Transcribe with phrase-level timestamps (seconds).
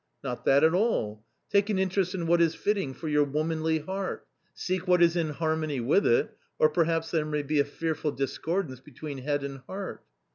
[0.23, 4.25] "Not that at all: take an interest in what is fitting for your womanly heart;
[4.51, 8.79] seek what is in harmony with it, or perhaps there may be a fearful discordance
[8.79, 10.03] between head and heart."